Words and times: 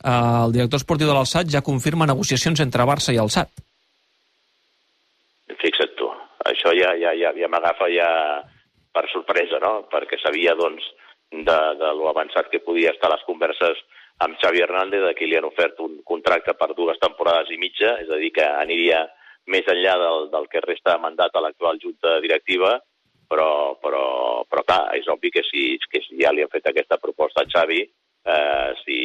el 0.00 0.52
director 0.54 0.80
esportiu 0.80 1.08
de 1.08 1.14
l'Alçat 1.16 1.50
ja 1.52 1.64
confirma 1.64 2.08
negociacions 2.08 2.60
entre 2.64 2.86
Barça 2.88 3.12
i 3.12 3.20
Alçat. 3.20 3.50
Fixa't 5.62 5.94
tu, 5.98 6.08
això 6.48 6.72
ja, 6.74 6.94
ja, 6.98 7.12
ja, 7.12 7.32
ja 7.36 7.48
m'agafa 7.52 7.88
ja 7.92 8.08
per 8.92 9.04
sorpresa, 9.12 9.60
no? 9.60 9.86
Perquè 9.92 10.18
sabia, 10.20 10.54
doncs, 10.56 10.84
de, 11.32 11.58
de 11.80 11.90
lo 11.96 12.08
avançat 12.10 12.48
que 12.52 12.60
podia 12.64 12.92
estar 12.92 13.10
les 13.12 13.24
converses 13.28 13.80
amb 14.24 14.36
Xavi 14.40 14.60
Hernández, 14.62 15.02
de 15.04 15.14
qui 15.16 15.26
li 15.26 15.36
han 15.36 15.48
ofert 15.48 15.80
un 15.80 16.00
contracte 16.04 16.54
per 16.54 16.72
dues 16.76 17.00
temporades 17.00 17.50
i 17.50 17.58
mitja, 17.60 17.96
és 18.04 18.10
a 18.10 18.20
dir, 18.20 18.30
que 18.36 18.44
aniria 18.44 19.06
més 19.52 19.66
enllà 19.68 19.96
del, 19.98 20.28
del 20.32 20.48
que 20.52 20.62
resta 20.62 20.94
de 20.94 21.02
mandat 21.02 21.34
a 21.34 21.42
l'actual 21.42 21.80
junta 21.82 22.18
directiva, 22.22 22.76
però, 23.28 23.74
però, 23.80 24.04
però 24.48 24.62
clar, 24.68 24.82
és 24.98 25.08
obvi 25.10 25.32
que 25.34 25.42
si, 25.48 25.76
que 25.90 26.02
si 26.04 26.20
ja 26.20 26.30
li 26.32 26.44
han 26.44 26.52
fet 26.52 26.68
aquesta 26.68 27.00
proposta 27.00 27.42
a 27.42 27.48
Xavi, 27.48 27.80
eh, 28.24 28.70
si, 28.84 28.98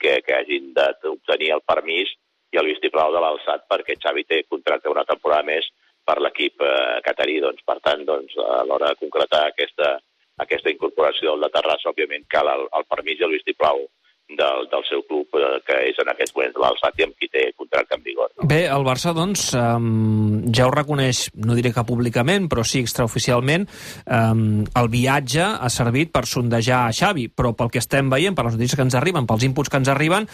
que, 0.00 0.20
que 0.26 0.36
hagin 0.36 0.72
d'obtenir 0.76 1.52
el 1.56 1.64
permís 1.66 2.12
i 2.54 2.60
el 2.60 2.70
vistiplau 2.70 3.12
de 3.14 3.22
l'alçat 3.22 3.66
perquè 3.70 3.96
Xavi 4.00 4.24
té 4.28 4.42
contracte 4.48 4.92
una 4.92 5.06
temporada 5.08 5.46
més 5.46 5.68
per 6.06 6.20
l'equip 6.20 6.62
eh, 6.62 7.00
catarí. 7.06 7.40
Doncs, 7.42 7.64
per 7.66 7.78
tant, 7.84 8.04
doncs, 8.06 8.36
a 8.38 8.62
l'hora 8.68 8.92
de 8.92 9.00
concretar 9.00 9.46
aquesta, 9.48 9.96
aquesta 10.44 10.72
incorporació 10.72 11.32
del 11.32 11.46
de 11.46 11.52
Terrassa, 11.56 11.90
òbviament 11.90 12.26
cal 12.30 12.50
el, 12.52 12.66
el 12.78 12.88
permís 12.90 13.20
i 13.20 13.28
el 13.28 13.36
vistiplau 13.38 13.86
del, 14.28 14.68
del 14.72 14.84
seu 14.88 15.02
club, 15.08 15.28
eh, 15.36 15.60
que 15.66 15.76
és 15.90 15.98
en 16.00 16.10
aquests 16.10 16.34
moments 16.36 16.56
l'Alçat 16.60 17.00
i 17.00 17.06
amb 17.06 17.16
qui 17.18 17.28
té 17.32 17.44
contracte 17.58 17.96
en 17.98 18.04
vigor. 18.04 18.30
No? 18.32 18.48
Bé, 18.48 18.62
el 18.72 18.86
Barça, 18.86 19.12
doncs, 19.16 19.50
um, 19.58 20.46
ja 20.54 20.68
ho 20.68 20.72
reconeix, 20.72 21.26
no 21.44 21.56
diré 21.58 21.74
que 21.74 21.84
públicament, 21.86 22.48
però 22.52 22.64
sí 22.66 22.80
extraoficialment, 22.84 23.66
um, 24.06 24.64
el 24.64 24.90
viatge 24.92 25.44
ha 25.44 25.70
servit 25.72 26.12
per 26.14 26.24
sondejar 26.30 26.84
a 26.86 26.94
Xavi, 26.96 27.28
però 27.28 27.52
pel 27.58 27.72
que 27.74 27.82
estem 27.82 28.08
veient, 28.12 28.36
per 28.36 28.46
les 28.48 28.56
notícies 28.56 28.80
que 28.80 28.86
ens 28.86 28.96
arriben, 28.98 29.28
pels 29.28 29.44
inputs 29.46 29.72
que 29.72 29.82
ens 29.82 29.92
arriben, 29.92 30.28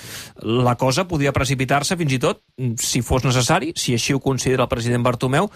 la 0.71 0.77
cosa 0.81 1.09
podia 1.11 1.35
precipitar-se 1.37 1.99
fins 2.01 2.15
i 2.15 2.23
tot, 2.23 2.45
si 2.81 3.03
fos 3.03 3.27
necessari, 3.27 3.75
si 3.77 3.97
així 3.99 4.15
ho 4.15 4.23
considera 4.23 4.69
el 4.69 4.73
president 4.73 5.05
Bartomeu, 5.07 5.51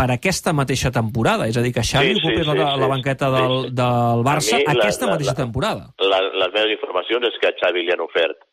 per 0.00 0.08
aquesta 0.14 0.54
mateixa 0.56 0.90
temporada. 0.94 1.48
És 1.50 1.58
a 1.60 1.64
dir, 1.64 1.74
que 1.76 1.84
Xavi 1.84 2.14
sí, 2.14 2.20
ocupés 2.22 2.46
sí, 2.46 2.52
la, 2.56 2.68
sí, 2.72 2.80
la 2.80 2.88
banqueta 2.88 3.28
sí, 3.28 3.36
del, 3.36 3.56
sí. 3.66 3.72
del 3.80 4.22
Barça 4.26 4.60
mi, 4.60 4.68
aquesta 4.72 5.06
la, 5.08 5.16
mateixa 5.16 5.34
la, 5.34 5.40
temporada. 5.42 5.82
La, 6.00 6.20
les 6.42 6.54
meves 6.54 6.76
informacions 6.78 7.28
és 7.28 7.36
que 7.42 7.50
a 7.50 7.56
Xavi 7.60 7.84
li 7.84 7.92
han 7.92 8.04
ofert 8.04 8.46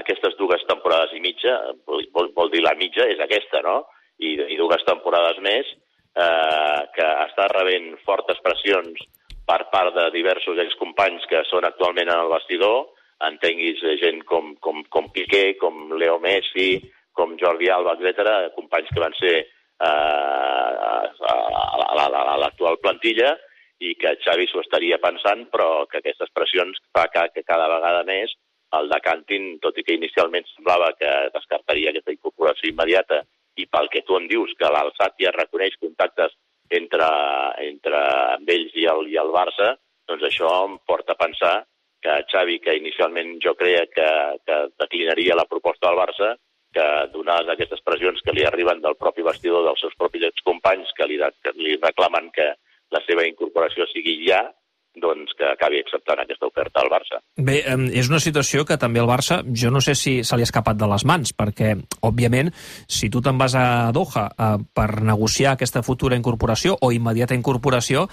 aquestes 0.00 0.36
dues 0.38 0.64
temporades 0.70 1.12
i 1.14 1.20
mitja, 1.22 1.58
vol, 1.86 2.30
vol 2.34 2.50
dir 2.50 2.64
la 2.64 2.74
mitja, 2.78 3.04
és 3.12 3.20
aquesta, 3.20 3.60
no? 3.66 3.82
I, 4.18 4.32
i 4.54 4.56
dues 4.56 4.82
temporades 4.88 5.38
més, 5.44 5.68
eh, 6.16 6.80
que 6.96 7.08
està 7.28 7.50
rebent 7.52 7.92
fortes 8.06 8.40
pressions 8.42 9.04
per 9.44 9.60
part 9.74 9.92
de 9.94 10.08
diversos 10.14 10.58
excompanys 10.62 11.26
que 11.28 11.44
són 11.50 11.66
actualment 11.68 12.08
en 12.08 12.22
el 12.24 12.32
vestidor, 12.32 12.86
entenguis 13.28 13.82
gent 14.00 14.24
com, 14.28 14.54
com, 14.64 14.80
com 14.90 15.10
Piqué, 15.12 15.58
com 15.60 15.92
Leo 16.00 16.16
Messi, 16.22 16.78
com 17.14 17.36
Jordi 17.38 17.68
Alba, 17.70 17.94
etc, 18.00 18.54
companys 18.56 18.90
que 18.90 19.04
van 19.04 19.14
ser 19.20 19.34
eh, 19.84 20.63
a 21.28 22.36
l'actual 22.40 22.78
plantilla 22.82 23.34
i 23.84 23.94
que 24.00 24.14
Xavi 24.22 24.46
s'ho 24.48 24.62
estaria 24.62 25.00
pensant, 25.02 25.46
però 25.52 25.84
que 25.90 26.00
aquestes 26.00 26.30
pressions 26.34 26.78
fa 26.94 27.08
que, 27.12 27.26
que 27.34 27.44
cada 27.46 27.68
vegada 27.72 28.04
més 28.08 28.32
el 28.78 28.90
decantin, 28.90 29.58
tot 29.62 29.76
i 29.78 29.84
que 29.86 29.96
inicialment 29.98 30.46
semblava 30.50 30.92
que 30.98 31.10
descartaria 31.34 31.92
aquesta 31.92 32.14
incorporació 32.14 32.70
immediata. 32.70 33.22
I 33.60 33.68
pel 33.70 33.90
que 33.92 34.02
tu 34.02 34.16
em 34.18 34.26
dius, 34.30 34.54
que 34.58 34.70
l'Alçat 34.70 35.14
ja 35.22 35.34
reconeix 35.34 35.76
contactes 35.78 36.32
entre, 36.74 37.06
entre 37.62 38.00
amb 38.34 38.50
ells 38.50 38.74
i 38.74 38.88
el, 38.90 39.06
i 39.12 39.18
el 39.20 39.30
Barça, 39.34 39.74
doncs 40.08 40.26
això 40.26 40.50
em 40.64 40.78
porta 40.88 41.14
a 41.14 41.20
pensar 41.20 41.54
que 42.04 42.16
Xavi, 42.32 42.58
que 42.60 42.74
inicialment 42.76 43.38
jo 43.44 43.54
creia 43.56 43.86
que, 43.92 44.08
que 44.44 44.58
declinaria 44.82 45.38
la 45.38 45.46
proposta 45.48 45.88
del 45.88 46.00
Barça, 46.02 46.34
que 46.74 46.86
donades 47.14 47.50
aquestes 47.52 47.82
pressions 47.86 48.20
que 48.24 48.34
li 48.34 48.44
arriben 48.48 48.82
del 48.82 48.98
propi 49.00 49.24
vestidor 49.26 49.64
dels 49.66 49.80
seus 49.84 49.94
propis 50.00 50.26
excompanys 50.28 50.90
que 50.98 51.08
li, 51.10 51.20
que 51.42 51.54
li 51.58 51.78
reclamen 51.80 52.30
que 52.34 52.50
la 52.94 53.02
seva 53.06 53.26
incorporació 53.26 53.86
sigui 53.90 54.18
ja, 54.26 54.42
doncs 54.94 55.34
que 55.38 55.46
acabi 55.48 55.80
acceptant 55.82 56.22
aquesta 56.22 56.46
oferta 56.46 56.82
al 56.82 56.90
Barça. 56.92 57.20
Bé, 57.36 57.60
és 57.96 58.08
una 58.10 58.20
situació 58.22 58.64
que 58.68 58.78
també 58.80 59.02
el 59.02 59.10
Barça, 59.10 59.40
jo 59.44 59.72
no 59.74 59.82
sé 59.84 59.96
si 59.98 60.16
se 60.24 60.36
li 60.36 60.44
ha 60.44 60.48
escapat 60.48 60.78
de 60.78 60.88
les 60.90 61.04
mans, 61.08 61.34
perquè, 61.36 61.74
òbviament, 62.06 62.52
si 62.86 63.10
tu 63.10 63.22
te'n 63.24 63.38
vas 63.40 63.56
a 63.58 63.66
Doha 63.94 64.26
eh, 64.30 64.50
per 64.74 64.88
negociar 65.02 65.54
aquesta 65.54 65.82
futura 65.82 66.18
incorporació 66.18 66.76
o 66.80 66.92
immediata 66.94 67.36
incorporació, 67.36 68.06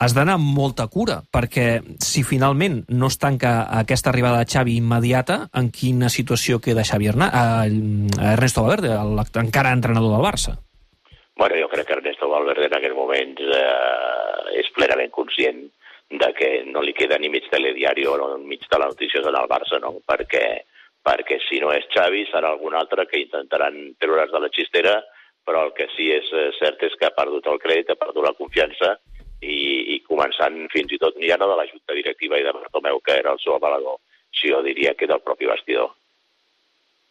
has 0.00 0.16
d'anar 0.16 0.38
amb 0.40 0.52
molta 0.56 0.88
cura, 0.92 1.20
perquè 1.32 1.80
si 2.02 2.24
finalment 2.24 2.82
no 2.88 3.12
es 3.12 3.18
tanca 3.20 3.66
aquesta 3.78 4.10
arribada 4.12 4.40
de 4.40 4.50
Xavi 4.52 4.76
immediata, 4.80 5.42
en 5.54 5.70
quina 5.70 6.08
situació 6.12 6.60
queda 6.64 6.86
Xavi 6.86 7.12
Herná, 7.12 7.30
eh, 7.32 8.32
Ernesto 8.32 8.64
Valverde, 8.64 8.96
encara 9.42 9.74
entrenador 9.76 10.16
del 10.16 10.24
Barça? 10.24 10.56
Bueno, 11.36 11.56
jo 11.60 11.68
crec 11.68 11.86
que 11.86 11.92
Ernesto 11.92 12.30
Valverde 12.30 12.70
en 12.70 12.76
aquest 12.78 12.94
moment 12.96 13.34
eh, 13.44 14.60
és 14.62 14.70
plenament 14.72 15.12
conscient 15.12 15.66
de 16.10 16.32
que 16.38 16.48
no 16.70 16.82
li 16.82 16.94
queda 16.94 17.18
ni 17.18 17.28
mig 17.28 17.48
telediari 17.50 18.06
o 18.06 18.38
mig 18.38 18.62
de 18.70 18.78
les 18.78 18.94
notícies 18.94 19.26
en 19.26 19.34
el 19.34 19.48
Barça, 19.50 19.80
no? 19.82 19.96
perquè, 20.06 20.46
perquè 21.02 21.40
si 21.48 21.58
no 21.60 21.72
és 21.74 21.88
Xavi 21.90 22.26
serà 22.30 22.52
algun 22.52 22.74
altre 22.78 23.06
que 23.10 23.24
intentaran 23.24 23.96
treure's 23.98 24.30
de 24.30 24.40
la 24.42 24.52
xistera, 24.54 25.00
però 25.46 25.66
el 25.66 25.74
que 25.74 25.88
sí 25.94 26.10
és 26.14 26.30
eh, 26.32 26.50
cert 26.58 26.82
és 26.86 26.94
que 26.98 27.06
ha 27.06 27.14
perdut 27.14 27.46
el 27.50 27.60
crèdit, 27.62 27.90
ha 27.90 27.98
perdut 27.98 28.24
la 28.24 28.34
confiança 28.38 28.96
i, 29.42 29.96
i 29.96 30.00
començant 30.06 30.64
fins 30.72 30.94
i 30.94 30.98
tot 31.02 31.18
ja 31.22 31.38
no 31.38 31.50
de 31.50 31.58
la 31.58 31.66
junta 31.70 31.94
directiva 31.94 32.38
i 32.38 32.46
de 32.46 32.54
Bartomeu, 32.54 33.02
que 33.02 33.18
era 33.18 33.34
el 33.34 33.42
seu 33.42 33.54
avalador, 33.58 34.00
si 34.34 34.50
jo 34.50 34.62
diria 34.62 34.94
que 34.94 35.10
del 35.10 35.22
propi 35.26 35.46
vestidor. 35.50 35.92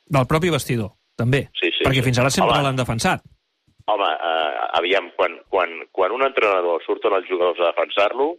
Del 0.06 0.28
propi 0.30 0.52
vestidor, 0.54 0.92
també? 1.18 1.48
Sí, 1.58 1.72
sí. 1.72 1.84
Perquè 1.84 2.02
sí. 2.02 2.08
fins 2.10 2.20
ara 2.22 2.32
sempre 2.34 2.62
l'han 2.64 2.80
defensat. 2.80 3.24
Home, 3.92 4.08
eh, 4.10 4.52
aviam, 4.80 5.12
quan, 5.18 5.38
quan, 5.50 5.78
quan 5.94 6.14
un 6.16 6.26
entrenador 6.26 6.82
surten 6.86 7.14
els 7.20 7.28
jugadors 7.30 7.62
a 7.62 7.70
defensar-lo, 7.70 8.34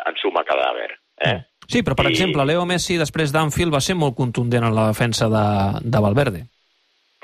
en 0.00 0.16
suma 0.20 0.44
cadàver. 0.46 0.90
Eh? 1.24 1.36
Sí, 1.68 1.82
però, 1.82 1.96
per 1.98 2.08
I... 2.08 2.14
exemple, 2.14 2.46
Leo 2.48 2.64
Messi, 2.68 2.98
després 3.00 3.32
d'Anfield, 3.32 3.72
va 3.74 3.82
ser 3.84 3.96
molt 3.98 4.16
contundent 4.18 4.66
en 4.68 4.74
la 4.76 4.88
defensa 4.90 5.30
de, 5.32 5.44
de 5.84 6.02
Valverde. 6.04 6.42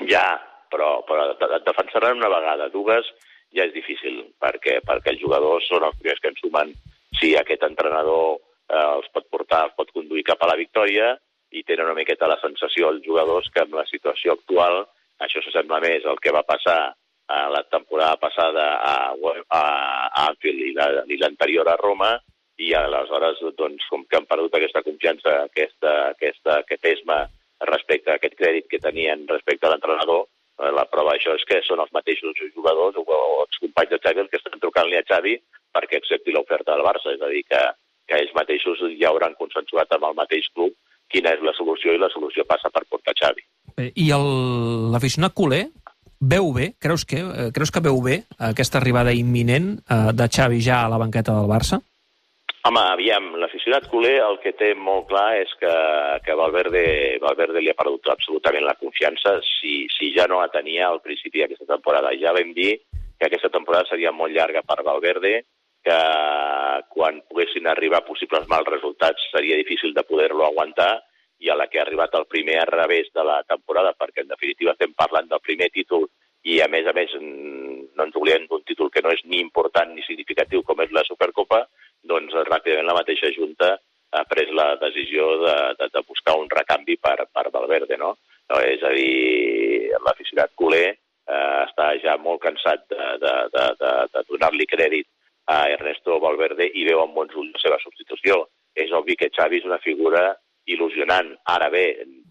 Ja, 0.09 0.25
però, 0.71 1.01
però 1.07 1.27
et 1.35 1.67
defensaran 1.67 2.17
una 2.17 2.31
vegada. 2.31 2.69
Dues 2.73 3.09
ja 3.55 3.67
és 3.67 3.73
difícil, 3.75 4.23
perquè, 4.41 4.79
perquè 4.87 5.13
els 5.13 5.21
jugadors 5.21 5.67
són 5.69 5.85
els 5.87 5.99
primers 5.99 6.23
que 6.23 6.31
en 6.31 6.39
sumen 6.39 6.71
si 7.19 7.33
aquest 7.35 7.65
entrenador 7.67 8.39
eh, 8.39 8.87
els 8.95 9.11
pot 9.13 9.27
portar, 9.33 9.65
els 9.67 9.75
pot 9.77 9.91
conduir 9.93 10.23
cap 10.27 10.41
a 10.41 10.49
la 10.53 10.57
victòria 10.59 11.11
i 11.51 11.65
tenen 11.67 11.89
una 11.89 11.97
miqueta 11.97 12.29
la 12.31 12.39
sensació 12.39 12.93
els 12.93 13.03
jugadors 13.03 13.49
que 13.51 13.65
amb 13.65 13.75
la 13.75 13.83
situació 13.89 14.37
actual 14.37 14.85
això 15.21 15.43
s'assembla 15.43 15.81
més 15.83 16.07
al 16.07 16.19
que 16.23 16.33
va 16.33 16.45
passar 16.47 16.79
a 17.31 17.41
la 17.51 17.61
temporada 17.71 18.17
passada 18.19 18.65
a, 18.79 18.95
a, 19.13 19.61
a 19.61 20.25
Anfield 20.27 21.11
i 21.11 21.19
l'anterior 21.19 21.69
a 21.69 21.77
Roma, 21.79 22.15
i 22.61 22.73
aleshores, 22.77 23.39
doncs, 23.57 23.85
com 23.89 24.03
que 24.05 24.19
han 24.19 24.27
perdut 24.29 24.57
aquesta 24.57 24.83
confiança, 24.85 25.33
aquesta, 25.47 25.93
aquesta, 26.13 26.59
aquest 26.61 26.85
esma 26.91 27.23
respecte 27.69 28.11
a 28.11 28.17
aquest 28.19 28.37
crèdit 28.37 28.67
que 28.69 28.81
tenien 28.81 29.25
respecte 29.29 29.67
a 29.67 29.73
l'entrenador, 29.73 30.27
eh, 30.61 30.71
la 30.75 30.85
prova 30.89 31.15
d'això 31.15 31.35
és 31.37 31.45
que 31.49 31.61
són 31.65 31.81
els 31.83 31.93
mateixos 31.95 32.37
jugadors 32.55 32.97
o, 32.97 33.05
o 33.05 33.41
els 33.45 33.61
companys 33.63 33.93
de 33.93 34.01
Xavi 34.05 34.27
que 34.29 34.39
estan 34.41 34.61
trucant-li 34.61 34.99
a 34.99 35.05
Xavi 35.07 35.35
perquè 35.73 36.01
accepti 36.01 36.33
l'oferta 36.35 36.75
del 36.75 36.85
Barça, 36.85 37.13
és 37.15 37.21
a 37.21 37.29
dir, 37.31 37.43
que, 37.49 37.61
que 38.09 38.21
ells 38.21 38.33
mateixos 38.37 38.81
ja 38.99 39.11
hauran 39.11 39.37
consensuat 39.39 39.93
amb 39.95 40.09
el 40.09 40.17
mateix 40.17 40.49
club 40.55 40.75
quina 41.11 41.33
és 41.35 41.43
la 41.43 41.53
solució 41.57 41.93
i 41.95 41.99
la 42.01 42.09
solució 42.13 42.45
passa 42.47 42.71
per 42.71 42.85
portar 42.89 43.15
Xavi. 43.19 43.43
I 43.81 44.11
l'aficionat 44.93 45.33
culer 45.35 45.65
veu 46.21 46.51
bé, 46.53 46.73
creus 46.79 47.03
que, 47.05 47.19
eh, 47.19 47.49
creus 47.53 47.71
que 47.71 47.81
veu 47.81 47.97
bé 48.03 48.21
aquesta 48.37 48.77
arribada 48.79 49.13
imminent 49.13 49.73
eh, 49.89 50.11
de 50.13 50.27
Xavi 50.29 50.61
ja 50.61 50.83
a 50.85 50.91
la 50.91 50.99
banqueta 51.01 51.33
del 51.33 51.49
Barça? 51.49 51.81
Home, 52.61 52.81
aviam, 52.93 53.31
l'aficionat 53.41 53.87
culer 53.89 54.19
el 54.21 54.35
que 54.43 54.51
té 54.53 54.75
molt 54.77 55.07
clar 55.09 55.31
és 55.39 55.49
que, 55.57 55.71
que 56.21 56.35
Valverde, 56.37 56.83
Valverde 57.23 57.63
li 57.63 57.71
ha 57.71 57.77
perdut 57.79 58.11
absolutament 58.13 58.67
la 58.67 58.75
confiança 58.77 59.39
si, 59.47 59.87
si 59.89 60.11
ja 60.13 60.27
no 60.29 60.43
la 60.43 60.51
tenia 60.53 60.85
al 60.85 61.01
principi 61.01 61.41
d'aquesta 61.41 61.65
temporada. 61.71 62.11
Ja 62.21 62.35
vam 62.37 62.53
dir 62.53 62.75
que 63.17 63.25
aquesta 63.25 63.49
temporada 63.49 63.89
seria 63.89 64.13
molt 64.13 64.35
llarga 64.35 64.61
per 64.61 64.77
Valverde, 64.85 65.33
que 65.81 65.99
quan 66.93 67.23
poguessin 67.25 67.65
arribar 67.65 68.05
possibles 68.05 68.45
mals 68.51 68.69
resultats 68.69 69.25
seria 69.33 69.57
difícil 69.57 69.97
de 69.97 70.05
poder-lo 70.05 70.45
aguantar 70.45 70.93
i 71.41 71.49
a 71.49 71.57
la 71.57 71.65
que 71.65 71.81
ha 71.81 71.87
arribat 71.87 72.13
el 72.13 72.29
primer 72.29 72.59
a 72.61 72.69
revés 72.69 73.09
de 73.09 73.25
la 73.25 73.41
temporada, 73.49 73.95
perquè 73.97 74.21
en 74.21 74.29
definitiva 74.35 74.77
estem 74.77 74.93
parlant 74.93 75.33
del 75.33 75.41
primer 75.41 75.73
títol 75.73 76.05
i 76.45 76.61
a 76.61 76.67
més 76.69 76.85
a 76.85 76.93
més 76.93 77.13
no 77.17 78.05
ens 78.05 78.17
oblidem 78.17 78.45
d'un 78.49 78.61
títol 78.65 78.93
que 78.93 79.01
no 79.01 79.09
és 79.13 79.21
ni 79.25 79.41
important 79.41 79.89
ni 79.93 80.05
significatiu 80.05 80.61
com 80.65 80.81
és 80.85 80.93
la 80.93 81.05
Supercopa, 81.09 81.65
doncs 82.03 82.33
ràpidament 82.49 82.87
la 82.89 82.97
mateixa 82.97 83.31
Junta 83.35 83.75
ha 84.11 84.23
pres 84.27 84.49
la 84.51 84.75
decisió 84.81 85.27
de, 85.39 85.55
de, 85.79 85.87
de 85.93 86.03
buscar 86.07 86.35
un 86.39 86.49
recanvi 86.51 86.97
per, 86.99 87.27
per 87.31 87.47
Valverde, 87.53 87.97
no? 87.97 88.15
no 88.51 88.59
és 88.59 88.83
a 88.83 88.91
dir, 88.91 89.91
l'aficionat 90.03 90.51
culer 90.59 90.87
eh, 90.91 91.59
està 91.63 91.91
ja 92.03 92.17
molt 92.19 92.41
cansat 92.43 92.83
de, 92.91 93.07
de, 93.23 93.33
de, 93.53 93.65
de, 93.79 93.91
de 94.15 94.23
donar-li 94.29 94.67
crèdit 94.67 95.07
a 95.51 95.63
Ernesto 95.71 96.19
Valverde 96.23 96.67
i 96.67 96.85
veu 96.87 97.01
amb 97.03 97.15
bons 97.17 97.35
ulls 97.35 97.55
la 97.55 97.63
seva 97.63 97.79
substitució. 97.83 98.43
És 98.75 98.91
obvi 98.95 99.17
que 99.19 99.31
Xavi 99.35 99.59
és 99.59 99.67
una 99.67 99.81
figura 99.83 100.29
il·lusionant. 100.71 101.33
Ara 101.51 101.67
bé, 101.73 101.85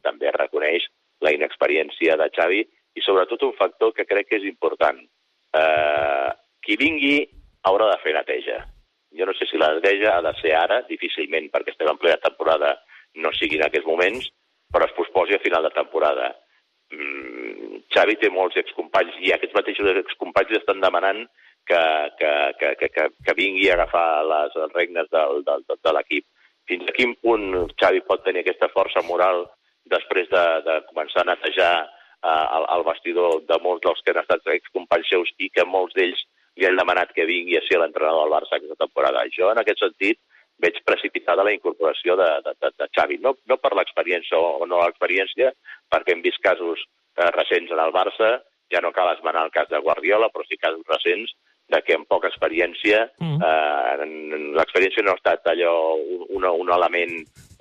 també 0.04 0.30
reconeix 0.36 0.86
la 1.24 1.32
inexperiència 1.36 2.16
de 2.16 2.28
Xavi 2.36 2.62
i 2.96 3.04
sobretot 3.04 3.44
un 3.48 3.56
factor 3.58 3.92
que 3.96 4.06
crec 4.08 4.30
que 4.30 4.40
és 4.40 4.46
important. 4.48 5.00
Eh, 5.56 6.28
qui 6.64 6.76
vingui 6.80 7.16
haurà 7.68 7.90
de 7.90 7.98
fer 8.04 8.14
neteja. 8.16 8.60
Jo 9.18 9.26
no 9.26 9.34
sé 9.34 9.46
si 9.50 9.58
la 9.58 9.72
neteja 9.74 10.16
ha 10.16 10.22
de 10.22 10.32
ser 10.40 10.54
ara, 10.54 10.82
difícilment, 10.88 11.50
perquè 11.50 11.74
estem 11.74 11.90
en 11.90 11.98
plena 11.98 12.20
temporada, 12.22 12.76
no 13.18 13.32
sigui 13.34 13.58
en 13.58 13.66
aquests 13.66 13.88
moments, 13.88 14.30
però 14.70 14.86
es 14.86 14.94
posposi 14.96 15.34
a 15.34 15.42
final 15.42 15.66
de 15.66 15.72
temporada. 15.74 16.30
Mm, 16.94 17.82
Xavi 17.94 18.16
té 18.18 18.30
molts 18.30 18.58
excompanys 18.58 19.18
i 19.22 19.32
aquests 19.34 19.56
mateixos 19.56 19.90
excompanys 20.02 20.58
estan 20.58 20.82
demanant 20.82 21.24
que, 21.66 21.80
que, 22.18 22.32
que, 22.58 22.74
que, 22.80 22.88
que, 22.94 23.06
que 23.26 23.36
vingui 23.38 23.68
a 23.70 23.76
agafar 23.78 24.24
les 24.26 24.58
regnes 24.74 25.10
del, 25.10 25.42
del, 25.46 25.64
de, 25.68 25.78
de 25.84 25.94
l'equip. 25.96 26.26
Fins 26.70 26.86
a 26.86 26.94
quin 26.94 27.16
punt 27.22 27.46
Xavi 27.82 28.02
pot 28.06 28.22
tenir 28.26 28.44
aquesta 28.44 28.70
força 28.74 29.02
moral 29.06 29.46
després 29.90 30.28
de, 30.30 30.44
de 30.66 30.76
començar 30.90 31.24
a 31.24 31.30
netejar 31.32 31.72
eh, 31.82 32.46
el, 32.58 32.66
el 32.76 32.84
vestidor 32.86 33.40
de 33.48 33.58
molts 33.64 33.82
dels 33.86 34.02
que 34.04 34.14
han 34.14 34.22
estat 34.22 34.52
excompanys 34.54 35.10
seus 35.10 35.32
i 35.38 35.50
que 35.50 35.66
molts 35.66 35.96
d'ells 35.98 36.22
li 36.58 36.66
han 36.66 36.78
demanat 36.78 37.14
que 37.16 37.28
vingui 37.28 37.56
a 37.58 37.64
ser 37.66 37.78
l'entrenador 37.80 38.24
del 38.24 38.34
Barça 38.34 38.56
aquesta 38.56 38.78
temporada. 38.80 39.24
Jo, 39.36 39.50
en 39.52 39.62
aquest 39.62 39.82
sentit, 39.84 40.20
veig 40.60 40.80
precipitada 40.84 41.44
la 41.46 41.54
incorporació 41.56 42.16
de, 42.20 42.28
de, 42.44 42.54
de, 42.60 42.70
de 42.78 42.88
Xavi. 42.96 43.18
No, 43.24 43.34
no 43.48 43.58
per 43.62 43.72
l'experiència 43.76 44.38
o, 44.38 44.58
o 44.60 44.68
no 44.68 44.82
l'experiència, 44.82 45.52
perquè 45.92 46.14
hem 46.14 46.24
vist 46.24 46.42
casos 46.44 46.82
eh, 46.84 47.30
recents 47.36 47.72
en 47.72 47.80
el 47.82 47.94
Barça, 47.96 48.34
ja 48.70 48.82
no 48.84 48.92
cal 48.94 49.14
esmenar 49.14 49.46
el 49.46 49.54
cas 49.54 49.70
de 49.70 49.80
Guardiola, 49.82 50.28
però 50.30 50.44
sí 50.46 50.60
casos 50.60 50.84
recents 50.88 51.32
de 51.70 51.80
que 51.86 51.94
amb 51.94 52.08
poca 52.10 52.28
experiència, 52.28 53.04
mm. 53.22 53.38
eh, 53.46 54.08
l'experiència 54.58 55.04
no 55.06 55.14
ha 55.14 55.20
estat 55.20 55.46
allò 55.52 55.74
un, 55.96 56.44
un 56.44 56.72
element, 56.76 57.14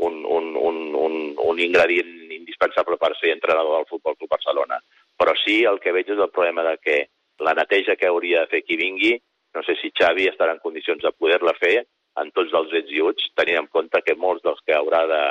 un, 0.06 0.24
un, 0.26 0.50
un, 0.58 0.80
un, 0.98 1.20
un 1.52 1.62
ingredient 1.62 2.34
indispensable 2.34 2.98
per 2.98 3.14
ser 3.20 3.36
entrenador 3.36 3.78
del 3.78 3.90
Futbol 3.90 4.18
Club 4.18 4.34
Barcelona. 4.34 4.82
Però 5.20 5.36
sí 5.44 5.62
el 5.70 5.80
que 5.84 5.94
veig 5.94 6.10
és 6.10 6.20
el 6.20 6.34
problema 6.34 6.66
de 6.66 6.76
que 6.82 6.98
la 7.46 7.56
neteja 7.58 7.96
que 8.00 8.10
hauria 8.10 8.44
de 8.44 8.52
fer 8.54 8.64
qui 8.66 8.78
vingui, 8.80 9.16
no 9.56 9.64
sé 9.66 9.76
si 9.82 9.92
Xavi 9.96 10.30
estarà 10.30 10.54
en 10.56 10.64
condicions 10.64 11.02
de 11.04 11.12
poder-la 11.18 11.56
fer 11.60 11.78
en 12.20 12.32
tots 12.36 12.54
els 12.54 12.74
ets 12.82 12.92
i 12.94 13.02
uts, 13.02 13.30
tenint 13.38 13.64
en 13.64 13.70
compte 13.72 14.02
que 14.06 14.18
molts 14.20 14.44
dels 14.46 14.60
que 14.68 14.76
haurà 14.76 15.06
de, 15.10 15.22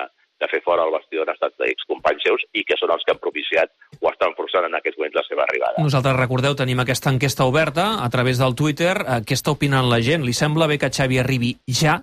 de 0.40 0.48
fer 0.50 0.60
fora 0.64 0.86
el 0.86 0.94
vestidor 0.94 1.28
han 1.28 1.36
estat 1.36 1.66
excompanys 1.68 2.24
seus 2.24 2.44
i 2.56 2.64
que 2.66 2.78
són 2.80 2.92
els 2.94 3.04
que 3.04 3.14
han 3.14 3.22
propiciat 3.22 3.72
o 4.00 4.10
estan 4.10 4.34
forçant 4.38 4.68
en 4.68 4.78
aquests 4.78 4.98
moments 4.98 5.18
la 5.18 5.26
seva 5.26 5.44
arribada. 5.46 5.82
Nosaltres, 5.82 6.18
recordeu, 6.18 6.56
tenim 6.58 6.82
aquesta 6.82 7.12
enquesta 7.14 7.46
oberta 7.48 7.88
a 8.04 8.08
través 8.14 8.40
del 8.42 8.56
Twitter. 8.58 8.94
Eh, 9.02 9.20
què 9.26 9.38
està 9.38 9.54
opinant 9.54 9.90
la 9.90 10.00
gent? 10.04 10.24
Li 10.26 10.36
sembla 10.36 10.70
bé 10.70 10.78
que 10.78 10.92
Xavi 10.94 11.20
arribi 11.22 11.56
ja 11.66 11.98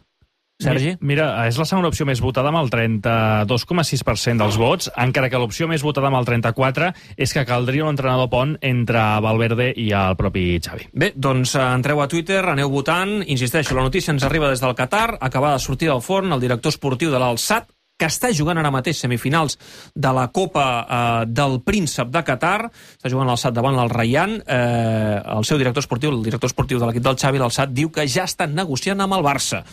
Sergi? 0.64 0.94
Mira, 1.04 1.28
és 1.50 1.58
la 1.60 1.66
segona 1.68 1.90
opció 1.92 2.06
més 2.08 2.22
votada 2.24 2.48
amb 2.48 2.62
el 2.62 2.70
32,6% 2.72 4.40
dels 4.40 4.56
vots, 4.60 4.88
encara 5.04 5.28
que 5.32 5.42
l'opció 5.42 5.68
més 5.68 5.84
votada 5.84 6.08
amb 6.08 6.22
el 6.22 6.28
34% 6.30 6.94
és 7.20 7.36
que 7.36 7.44
caldria 7.48 7.84
un 7.84 7.92
entrenador 7.92 8.30
pont 8.32 8.56
entre 8.64 9.04
Valverde 9.26 9.74
i 9.76 9.90
el 9.92 10.16
propi 10.16 10.46
Xavi. 10.64 10.88
Bé, 10.96 11.12
doncs 11.16 11.58
eh, 11.60 11.66
entreu 11.76 12.00
a 12.00 12.08
Twitter, 12.08 12.40
aneu 12.54 12.72
votant. 12.72 13.18
Insisteixo, 13.28 13.76
la 13.76 13.84
notícia 13.84 14.16
ens 14.16 14.24
arriba 14.24 14.48
des 14.54 14.64
del 14.64 14.78
Qatar, 14.80 15.18
acaba 15.20 15.52
de 15.54 15.60
sortir 15.60 15.92
del 15.92 16.04
forn 16.06 16.32
el 16.32 16.44
director 16.44 16.72
esportiu 16.72 17.12
de 17.12 17.20
l'Alçat, 17.20 17.75
que 17.96 18.10
està 18.10 18.32
jugant 18.36 18.60
ara 18.60 18.72
mateix 18.74 19.00
semifinals 19.00 19.56
de 19.96 20.12
la 20.16 20.28
Copa 20.36 20.66
eh, 20.84 21.26
del 21.32 21.62
Príncep 21.64 22.12
de 22.12 22.24
Qatar, 22.28 22.70
està 22.98 23.12
jugant 23.12 23.30
l'Alçat 23.30 23.56
davant 23.56 23.80
el 23.80 23.92
Rayan, 23.94 24.38
eh, 24.44 25.22
el 25.38 25.48
seu 25.48 25.62
director 25.62 25.84
esportiu, 25.86 26.12
el 26.12 26.26
director 26.26 26.52
esportiu 26.52 26.82
de 26.82 26.90
l'equip 26.90 27.06
del 27.06 27.20
Xavi, 27.22 27.40
l'Alçat, 27.40 27.72
diu 27.72 27.92
que 27.96 28.08
ja 28.12 28.28
estan 28.28 28.56
negociant 28.58 29.00
amb 29.06 29.16
el 29.18 29.24
Barça. 29.26 29.64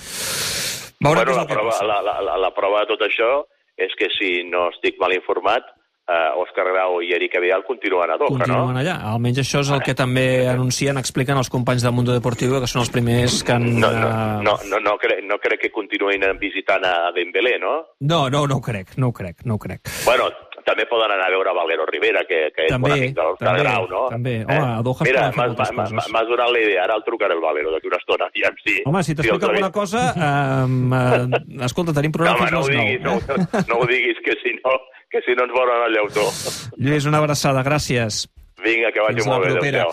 Veurem 1.02 1.26
bueno, 1.26 1.38
la, 1.40 1.46
prova, 1.50 1.78
la, 1.82 1.98
la, 2.06 2.18
la, 2.22 2.38
la 2.46 2.52
prova 2.54 2.84
de 2.84 2.92
tot 2.94 3.02
això 3.08 3.32
és 3.80 3.94
que 3.98 4.06
si 4.14 4.42
no 4.46 4.68
estic 4.70 5.00
mal 5.02 5.14
informat, 5.16 5.66
eh, 6.08 6.40
Òscar 6.42 6.66
Grau 6.70 7.00
i 7.04 7.12
Eric 7.14 7.36
Avial 7.38 7.64
continuen 7.66 8.10
a 8.10 8.18
Doha, 8.20 8.36
continuen 8.36 8.74
no? 8.74 8.80
allà. 8.82 8.96
Almenys 9.12 9.42
això 9.42 9.62
és 9.64 9.72
el 9.74 9.82
que 9.86 9.94
també 9.98 10.46
anuncien, 10.50 10.98
expliquen 11.00 11.38
els 11.40 11.50
companys 11.52 11.86
del 11.86 11.94
Mundo 11.96 12.16
Deportivo, 12.16 12.60
que 12.62 12.70
són 12.70 12.84
els 12.84 12.92
primers 12.94 13.42
que 13.46 13.56
han... 13.56 13.68
No, 13.78 13.90
no, 13.90 14.08
eh, 14.08 14.38
no, 14.46 14.56
no, 14.70 14.82
no, 14.84 14.96
crec, 15.02 15.22
no 15.28 15.38
crec 15.42 15.66
que 15.66 15.74
continuïn 15.74 16.26
visitant 16.40 16.86
a 16.88 16.94
Dembélé, 17.16 17.58
no? 17.62 17.74
No, 18.00 18.24
no, 18.32 18.46
no 18.46 18.58
ho 18.58 18.64
crec, 18.64 18.96
no 18.98 19.12
ho 19.12 19.16
crec, 19.16 19.44
no 19.46 19.58
ho 19.58 19.62
crec. 19.62 19.88
Bueno, 20.06 20.30
també 20.66 20.86
poden 20.90 21.14
anar 21.14 21.28
a 21.28 21.32
veure 21.34 21.54
Valero 21.56 21.86
Rivera, 21.90 22.24
que, 22.28 22.40
que 22.54 22.66
és 22.68 22.74
també, 22.74 22.90
bon 22.90 22.96
amic 22.98 23.16
de 23.18 23.26
l'Òscar 23.26 23.54
Grau, 23.60 23.88
no? 23.90 24.04
També, 24.12 24.34
home, 24.46 24.58
eh? 24.58 24.70
a 24.78 24.86
Doha 24.86 25.08
Mira, 25.08 25.26
m'has 25.36 26.30
donat 26.30 26.54
la 26.54 26.62
idea, 26.62 26.86
ara 26.86 26.98
el 27.00 27.04
trucaré 27.06 27.36
el 27.38 27.44
Valero 27.44 27.74
d'aquí 27.74 27.90
una 27.90 28.00
estona, 28.02 28.30
ja 28.38 28.52
sí. 28.62 28.78
Home, 28.86 29.04
si 29.06 29.16
t'explica 29.18 29.46
si 29.46 29.52
alguna 29.52 29.72
cosa, 29.74 30.06
um, 30.64 30.96
uh, 30.96 31.42
escolta, 31.68 31.96
tenim 31.96 32.14
programa 32.14 32.50
no, 32.50 32.64
home, 32.64 32.98
no, 33.02 33.18
ho 33.18 33.20
diguis, 33.20 33.36
no, 33.36 33.44
no, 33.44 33.64
no 33.68 33.80
ho 33.82 33.90
diguis, 33.90 34.22
que 34.24 34.38
si 34.42 34.56
no 34.60 34.78
que 35.12 35.20
si 35.26 35.34
no 35.36 35.44
ens 35.44 35.52
veuran 35.52 35.82
al 35.84 35.92
llautó. 35.92 36.24
Lluís, 36.80 37.04
una 37.04 37.20
abraçada, 37.20 37.60
gràcies. 37.66 38.24
Vinga, 38.64 38.92
que 38.94 39.04
vagi 39.04 39.26
molt 39.28 39.44
bé. 39.44 39.52
Adéu-siau. 39.58 39.92